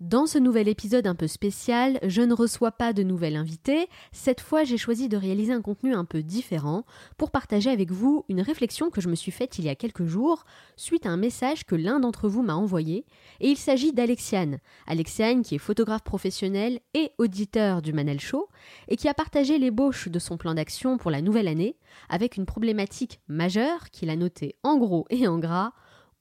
[0.00, 3.86] Dans ce nouvel épisode un peu spécial, je ne reçois pas de nouvel invité.
[4.12, 6.86] Cette fois, j'ai choisi de réaliser un contenu un peu différent
[7.18, 10.06] pour partager avec vous une réflexion que je me suis faite il y a quelques
[10.06, 13.04] jours suite à un message que l'un d'entre vous m'a envoyé.
[13.40, 14.60] Et il s'agit d'Alexiane.
[14.86, 18.48] Alexiane qui est photographe professionnel et auditeur du Manel Show
[18.88, 21.76] et qui a partagé l'ébauche de son plan d'action pour la nouvelle année
[22.08, 25.72] avec une problématique majeure qu'il a notée en gros et en gras.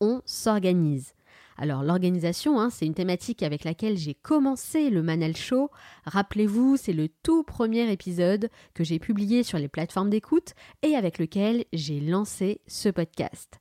[0.02, 1.14] On s'organise.
[1.62, 5.70] Alors l'organisation, hein, c'est une thématique avec laquelle j'ai commencé le Manal Show.
[6.06, 10.54] Rappelez-vous, c'est le tout premier épisode que j'ai publié sur les plateformes d'écoute
[10.84, 13.60] et avec lequel j'ai lancé ce podcast.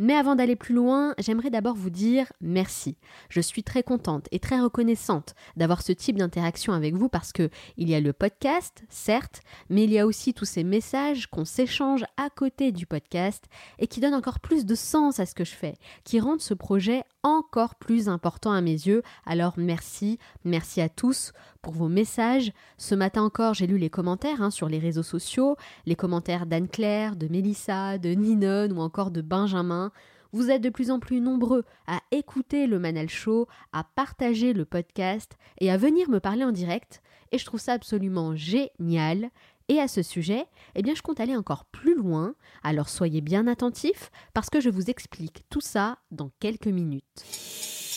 [0.00, 2.96] Mais avant d'aller plus loin, j'aimerais d'abord vous dire merci.
[3.30, 7.50] Je suis très contente et très reconnaissante d'avoir ce type d'interaction avec vous parce que
[7.76, 11.44] il y a le podcast, certes, mais il y a aussi tous ces messages qu'on
[11.44, 13.46] s'échange à côté du podcast
[13.80, 16.54] et qui donnent encore plus de sens à ce que je fais, qui rendent ce
[16.54, 19.02] projet encore plus important à mes yeux.
[19.26, 21.32] Alors merci, merci à tous
[21.62, 22.52] pour vos messages.
[22.76, 27.16] Ce matin encore, j'ai lu les commentaires hein, sur les réseaux sociaux, les commentaires d'Anne-Claire,
[27.16, 29.92] de Mélissa, de Ninon ou encore de Benjamin.
[30.32, 34.66] Vous êtes de plus en plus nombreux à écouter le Manal Show, à partager le
[34.66, 37.02] podcast et à venir me parler en direct.
[37.32, 39.30] Et je trouve ça absolument génial.
[39.68, 43.46] Et à ce sujet, eh bien, je compte aller encore plus loin, alors soyez bien
[43.46, 47.87] attentifs parce que je vous explique tout ça dans quelques minutes.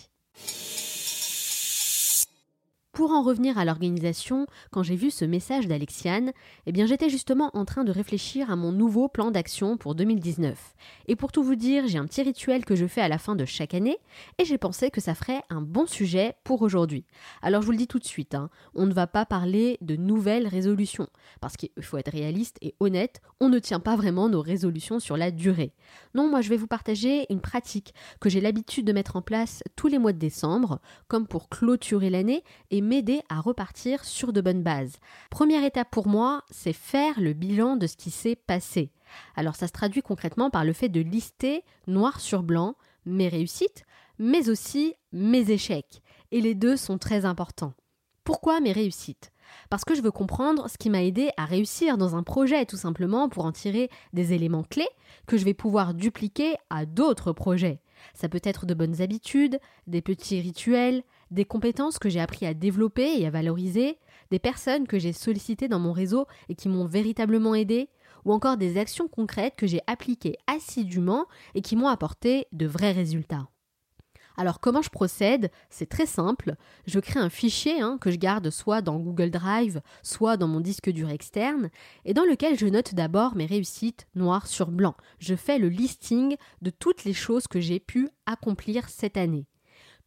[3.02, 6.34] Pour en revenir à l'organisation, quand j'ai vu ce message d'Alexiane,
[6.68, 10.76] eh bien j'étais justement en train de réfléchir à mon nouveau plan d'action pour 2019.
[11.08, 13.36] Et pour tout vous dire, j'ai un petit rituel que je fais à la fin
[13.36, 13.98] de chaque année,
[14.38, 17.04] et j'ai pensé que ça ferait un bon sujet pour aujourd'hui.
[17.42, 19.96] Alors je vous le dis tout de suite, hein, on ne va pas parler de
[19.96, 21.08] nouvelles résolutions,
[21.40, 25.18] parce qu'il faut être réaliste et honnête, on ne tient pas vraiment nos résolutions sur
[25.18, 25.74] la durée.
[26.14, 29.64] Non, moi je vais vous partager une pratique que j'ai l'habitude de mettre en place
[29.76, 34.42] tous les mois de décembre, comme pour clôturer l'année et m'aider à repartir sur de
[34.42, 34.98] bonnes bases.
[35.30, 38.92] Première étape pour moi, c'est faire le bilan de ce qui s'est passé.
[39.38, 42.76] Alors ça se traduit concrètement par le fait de lister noir sur blanc
[43.06, 43.86] mes réussites,
[44.20, 46.02] mais aussi mes échecs.
[46.34, 47.74] Et les deux sont très importants.
[48.26, 49.32] Pourquoi mes réussites?
[49.70, 52.76] Parce que je veux comprendre ce qui m'a aidé à réussir dans un projet, tout
[52.76, 54.90] simplement pour en tirer des éléments clés
[55.28, 57.80] que je vais pouvoir dupliquer à d'autres projets.
[58.14, 62.54] Ça peut être de bonnes habitudes, des petits rituels, des compétences que j'ai appris à
[62.54, 63.98] développer et à valoriser,
[64.30, 67.90] des personnes que j'ai sollicitées dans mon réseau et qui m'ont véritablement aidé,
[68.26, 71.26] ou encore des actions concrètes que j'ai appliquées assidûment
[71.56, 73.48] et qui m'ont apporté de vrais résultats.
[74.38, 75.52] Alors comment je procède?
[75.70, 76.56] C'est très simple.
[76.86, 80.62] Je crée un fichier hein, que je garde soit dans Google Drive, soit dans mon
[80.62, 81.70] disque dur externe,
[82.06, 84.96] et dans lequel je note d'abord mes réussites noir sur blanc.
[85.20, 89.48] Je fais le listing de toutes les choses que j'ai pu accomplir cette année.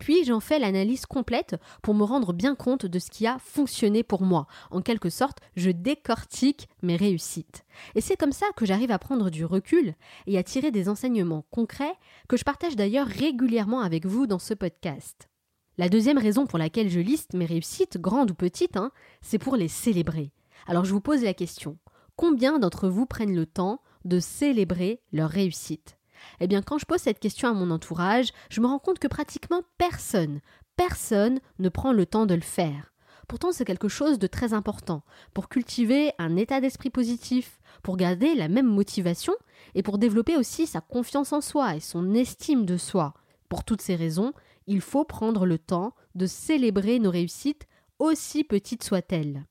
[0.04, 4.02] Puis j'en fais l'analyse complète pour me rendre bien compte de ce qui a fonctionné
[4.02, 4.46] pour moi.
[4.70, 7.64] En quelque sorte, je décortique mes réussites.
[7.94, 9.94] Et c'est comme ça que j'arrive à prendre du recul
[10.26, 11.94] et à tirer des enseignements concrets
[12.28, 15.30] que je partage d'ailleurs régulièrement avec vous dans ce podcast.
[15.78, 18.92] La deuxième raison pour laquelle je liste mes réussites, grandes ou petites, hein,
[19.22, 20.32] c'est pour les célébrer.
[20.66, 21.78] Alors je vous pose la question,
[22.14, 25.96] combien d'entre vous prennent le temps de célébrer leur réussite
[26.40, 29.08] eh bien, quand je pose cette question à mon entourage, je me rends compte que
[29.08, 30.40] pratiquement personne,
[30.76, 32.92] personne ne prend le temps de le faire.
[33.28, 35.02] Pourtant, c'est quelque chose de très important
[35.32, 39.34] pour cultiver un état d'esprit positif, pour garder la même motivation
[39.74, 43.14] et pour développer aussi sa confiance en soi et son estime de soi.
[43.48, 44.32] Pour toutes ces raisons,
[44.66, 47.66] il faut prendre le temps de célébrer nos réussites,
[47.98, 49.46] aussi petites soient-elles.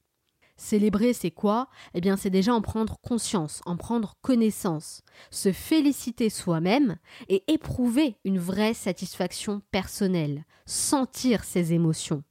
[0.56, 1.68] Célébrer, c'est quoi?
[1.94, 5.02] Eh bien, c'est déjà en prendre conscience, en prendre connaissance,
[5.32, 6.98] se féliciter soi-même
[7.28, 12.24] et éprouver une vraie satisfaction personnelle, sentir ses émotions.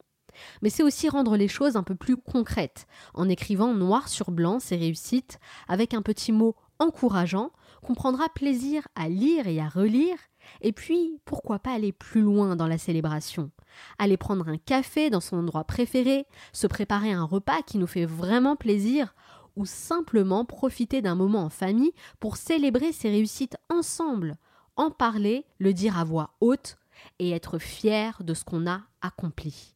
[0.63, 4.61] Mais c'est aussi rendre les choses un peu plus concrètes, en écrivant noir sur blanc
[4.61, 7.51] ses réussites, avec un petit mot encourageant
[7.83, 10.17] qu'on prendra plaisir à lire et à relire,
[10.61, 13.51] et puis pourquoi pas aller plus loin dans la célébration
[13.99, 18.07] aller prendre un café dans son endroit préféré, se préparer un repas qui nous fait
[18.07, 19.15] vraiment plaisir,
[19.57, 24.37] ou simplement profiter d'un moment en famille pour célébrer ses réussites ensemble,
[24.77, 26.79] en parler, le dire à voix haute
[27.19, 29.75] et être fier de ce qu'on a accompli.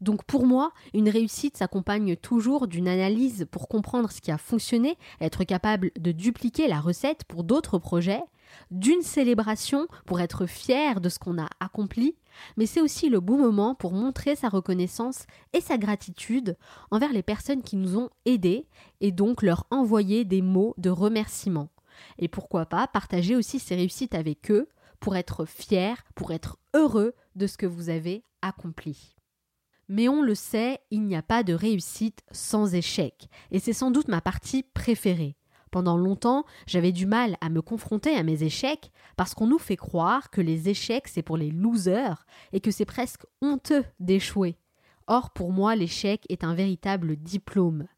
[0.00, 4.98] Donc pour moi, une réussite s'accompagne toujours d'une analyse pour comprendre ce qui a fonctionné,
[5.20, 8.22] être capable de dupliquer la recette pour d'autres projets,
[8.70, 12.16] d'une célébration pour être fier de ce qu'on a accompli,
[12.56, 16.56] mais c'est aussi le bon moment pour montrer sa reconnaissance et sa gratitude
[16.90, 18.66] envers les personnes qui nous ont aidés
[19.00, 21.68] et donc leur envoyer des mots de remerciement.
[22.18, 24.68] Et pourquoi pas partager aussi ses réussites avec eux
[25.00, 29.14] pour être fier, pour être heureux de ce que vous avez accompli.
[29.88, 33.90] Mais on le sait, il n'y a pas de réussite sans échec, et c'est sans
[33.90, 35.36] doute ma partie préférée.
[35.74, 39.74] Pendant longtemps, j'avais du mal à me confronter à mes échecs parce qu'on nous fait
[39.74, 44.56] croire que les échecs c'est pour les losers et que c'est presque honteux d'échouer.
[45.08, 47.88] Or, pour moi, l'échec est un véritable diplôme.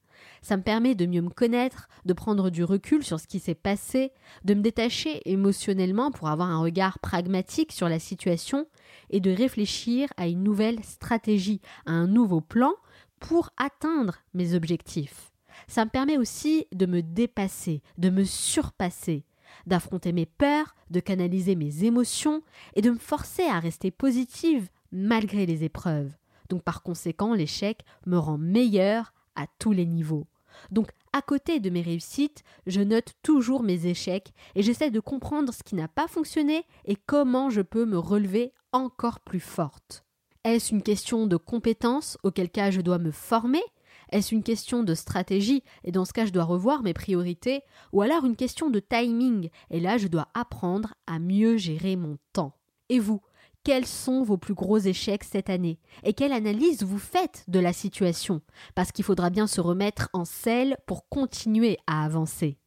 [0.40, 3.54] Ça me permet de mieux me connaître, de prendre du recul sur ce qui s'est
[3.54, 4.10] passé,
[4.46, 8.66] de me détacher émotionnellement pour avoir un regard pragmatique sur la situation
[9.10, 12.72] et de réfléchir à une nouvelle stratégie, à un nouveau plan
[13.20, 15.30] pour atteindre mes objectifs.
[15.68, 19.24] Ça me permet aussi de me dépasser, de me surpasser,
[19.66, 22.42] d'affronter mes peurs, de canaliser mes émotions
[22.74, 26.12] et de me forcer à rester positive malgré les épreuves.
[26.48, 30.26] Donc par conséquent, l'échec me rend meilleur à tous les niveaux.
[30.70, 35.52] Donc à côté de mes réussites, je note toujours mes échecs et j'essaie de comprendre
[35.52, 40.04] ce qui n'a pas fonctionné et comment je peux me relever encore plus forte.
[40.44, 43.62] Est-ce une question de compétence, auquel cas je dois me former
[44.10, 47.62] est-ce une question de stratégie, et dans ce cas je dois revoir mes priorités,
[47.92, 52.18] ou alors une question de timing, et là je dois apprendre à mieux gérer mon
[52.32, 52.56] temps
[52.88, 53.20] Et vous,
[53.64, 57.72] quels sont vos plus gros échecs cette année Et quelle analyse vous faites de la
[57.72, 58.40] situation?
[58.76, 62.58] Parce qu'il faudra bien se remettre en selle pour continuer à avancer.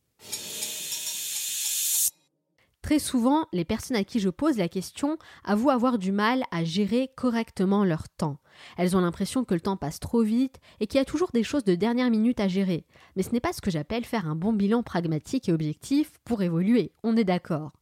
[2.90, 6.64] Très souvent, les personnes à qui je pose la question avouent avoir du mal à
[6.64, 8.40] gérer correctement leur temps.
[8.78, 11.44] Elles ont l'impression que le temps passe trop vite et qu'il y a toujours des
[11.44, 12.88] choses de dernière minute à gérer.
[13.16, 16.42] Mais ce n'est pas ce que j'appelle faire un bon bilan pragmatique et objectif pour
[16.42, 17.74] évoluer, on est d'accord.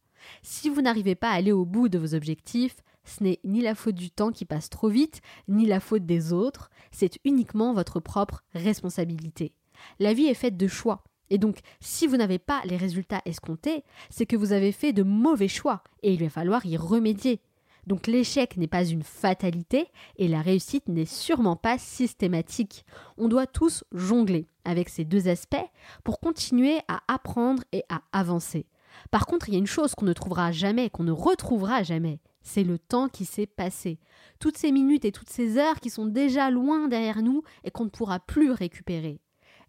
[0.42, 3.74] Si vous n'arrivez pas à aller au bout de vos objectifs, ce n'est ni la
[3.74, 7.98] faute du temps qui passe trop vite, ni la faute des autres, c'est uniquement votre
[7.98, 9.54] propre responsabilité.
[10.00, 11.02] La vie est faite de choix.
[11.30, 15.02] Et donc, si vous n'avez pas les résultats escomptés, c'est que vous avez fait de
[15.02, 17.40] mauvais choix et il va falloir y remédier.
[17.86, 22.84] Donc l'échec n'est pas une fatalité et la réussite n'est sûrement pas systématique.
[23.16, 25.56] On doit tous jongler avec ces deux aspects
[26.04, 28.66] pour continuer à apprendre et à avancer.
[29.10, 32.20] Par contre, il y a une chose qu'on ne trouvera jamais, qu'on ne retrouvera jamais,
[32.42, 33.98] c'est le temps qui s'est passé.
[34.38, 37.84] Toutes ces minutes et toutes ces heures qui sont déjà loin derrière nous et qu'on
[37.84, 39.20] ne pourra plus récupérer.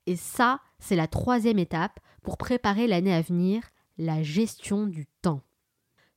[0.06, 3.64] Et ça, c'est la troisième étape pour préparer l'année à venir,
[3.98, 5.42] la gestion du temps.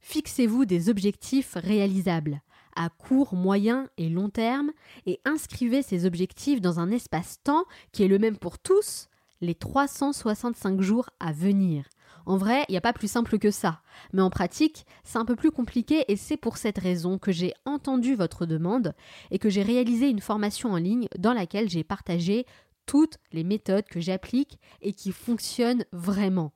[0.01, 2.43] Fixez-vous des objectifs réalisables
[2.75, 4.73] à court, moyen et long terme
[5.07, 9.09] et inscrivez ces objectifs dans un espace-temps qui est le même pour tous,
[9.41, 11.85] les 365 jours à venir.
[12.25, 13.83] En vrai, il n'y a pas plus simple que ça.
[14.13, 17.53] Mais en pratique, c'est un peu plus compliqué et c'est pour cette raison que j'ai
[17.65, 18.95] entendu votre demande
[19.31, 22.47] et que j'ai réalisé une formation en ligne dans laquelle j'ai partagé
[22.87, 26.53] toutes les méthodes que j'applique et qui fonctionnent vraiment.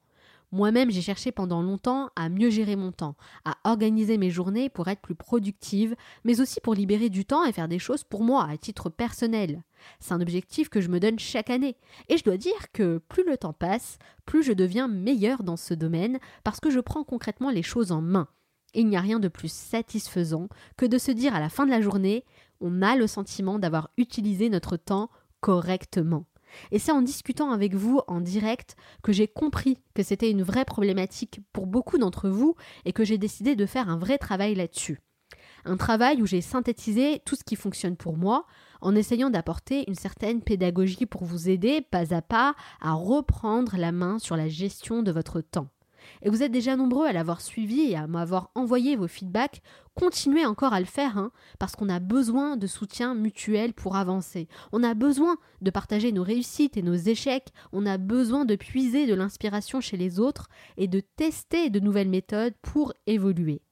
[0.53, 4.87] Moi-même, j'ai cherché pendant longtemps à mieux gérer mon temps, à organiser mes journées pour
[4.89, 8.47] être plus productive, mais aussi pour libérer du temps et faire des choses pour moi
[8.49, 9.65] à titre personnel.
[9.99, 11.77] C'est un objectif que je me donne chaque année.
[12.09, 15.75] Et je dois dire que plus le temps passe, plus je deviens meilleur dans ce
[15.75, 18.29] domaine parce que je prends concrètement les choses en main.
[18.73, 21.71] il n'y a rien de plus satisfaisant que de se dire à la fin de
[21.71, 22.25] la journée,
[22.61, 25.11] on a le sentiment d'avoir utilisé notre temps
[25.47, 26.27] correctement.
[26.73, 28.75] Et c'est en discutant avec vous en direct
[29.05, 33.17] que j'ai compris que c'était une vraie problématique pour beaucoup d'entre vous et que j'ai
[33.17, 35.01] décidé de faire un vrai travail là-dessus.
[35.65, 38.45] Un travail où j'ai synthétisé tout ce qui fonctionne pour moi
[38.81, 43.93] en essayant d'apporter une certaine pédagogie pour vous aider pas à pas à reprendre la
[43.93, 45.69] main sur la gestion de votre temps.
[46.23, 49.63] Et vous êtes déjà nombreux à l'avoir suivi et à m'avoir envoyé vos feedbacks.
[49.95, 54.49] Continuez encore à le faire, hein, parce qu'on a besoin de soutien mutuel pour avancer.
[54.73, 57.53] On a besoin de partager nos réussites et nos échecs.
[57.73, 62.11] On a besoin de puiser de l'inspiration chez les autres et de tester de nouvelles
[62.11, 63.63] méthodes pour évoluer.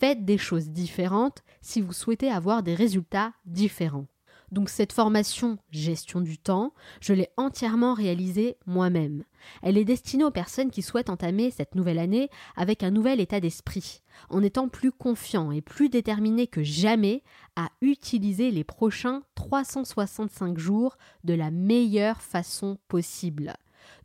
[0.00, 4.06] Faites des choses différentes si vous souhaitez avoir des résultats différents.
[4.56, 6.72] Donc cette formation gestion du temps,
[7.02, 9.22] je l'ai entièrement réalisée moi-même.
[9.60, 13.38] Elle est destinée aux personnes qui souhaitent entamer cette nouvelle année avec un nouvel état
[13.38, 17.22] d'esprit, en étant plus confiants et plus déterminés que jamais
[17.54, 23.52] à utiliser les prochains 365 jours de la meilleure façon possible.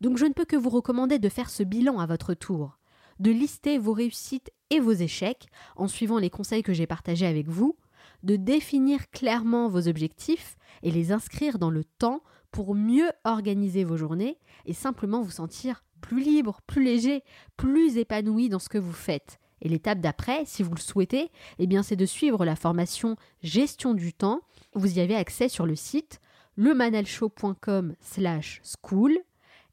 [0.02, 2.78] Donc je ne peux que vous recommander de faire ce bilan à votre tour,
[3.20, 7.48] de lister vos réussites et vos échecs en suivant les conseils que j'ai partagés avec
[7.48, 7.74] vous,
[8.22, 13.96] de définir clairement vos objectifs et les inscrire dans le temps pour mieux organiser vos
[13.96, 17.22] journées et simplement vous sentir plus libre, plus léger,
[17.56, 19.38] plus épanoui dans ce que vous faites.
[19.62, 23.94] Et l'étape d'après, si vous le souhaitez, eh bien c'est de suivre la formation Gestion
[23.94, 24.40] du temps.
[24.74, 26.20] Vous y avez accès sur le site
[26.56, 29.18] lemanalshow.com/school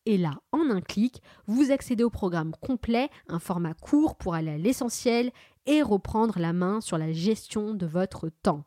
[0.10, 4.50] et là, en un clic, vous accédez au programme complet, un format court pour aller
[4.50, 5.32] à l'essentiel
[5.68, 8.63] et reprendre la main sur la gestion de votre temps.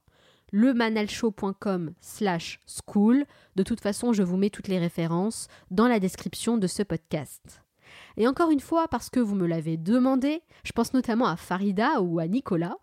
[0.52, 3.24] lemanalshow.com slash school.
[3.56, 7.64] De toute façon, je vous mets toutes les références dans la description de ce podcast.
[8.16, 12.02] Et encore une fois, parce que vous me l'avez demandé, je pense notamment à Farida
[12.02, 12.76] ou à Nicolas,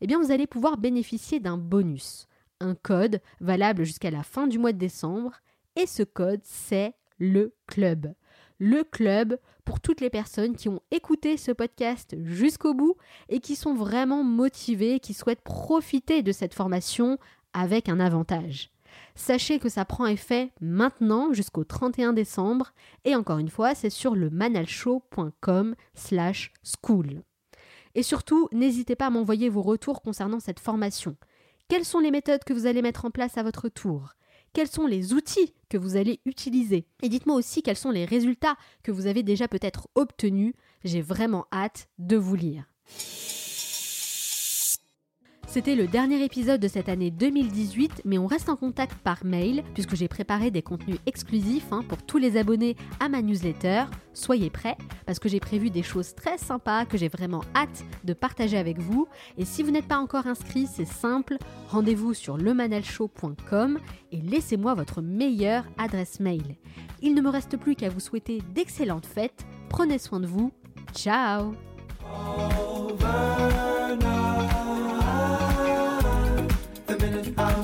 [0.00, 2.28] eh bien vous allez pouvoir bénéficier d'un bonus,
[2.60, 5.32] un code valable jusqu'à la fin du mois de décembre,
[5.74, 8.14] et ce code c'est le club.
[8.58, 12.96] Le club pour toutes les personnes qui ont écouté ce podcast jusqu'au bout
[13.28, 17.18] et qui sont vraiment motivées, qui souhaitent profiter de cette formation
[17.52, 18.70] avec un avantage.
[19.14, 22.72] Sachez que ça prend effet maintenant jusqu'au 31 décembre
[23.04, 27.22] et encore une fois, c'est sur le manalshow.com slash school.
[27.94, 31.16] Et surtout, n'hésitez pas à m'envoyer vos retours concernant cette formation.
[31.68, 34.14] Quelles sont les méthodes que vous allez mettre en place à votre tour?
[34.56, 36.86] Quels sont les outils que vous allez utiliser.
[37.02, 40.54] Et dites-moi aussi quels sont les résultats que vous avez déjà peut-être obtenus.
[40.82, 42.64] J'ai vraiment hâte de vous lire.
[45.56, 49.62] C'était le dernier épisode de cette année 2018, mais on reste en contact par mail
[49.72, 53.84] puisque j'ai préparé des contenus exclusifs hein, pour tous les abonnés à ma newsletter.
[54.12, 58.12] Soyez prêts parce que j'ai prévu des choses très sympas que j'ai vraiment hâte de
[58.12, 59.08] partager avec vous.
[59.38, 61.38] Et si vous n'êtes pas encore inscrit, c'est simple,
[61.70, 63.78] rendez-vous sur lemanalshow.com
[64.12, 66.56] et laissez-moi votre meilleure adresse mail.
[67.00, 69.46] Il ne me reste plus qu'à vous souhaiter d'excellentes fêtes.
[69.70, 70.52] Prenez soin de vous.
[70.92, 71.54] Ciao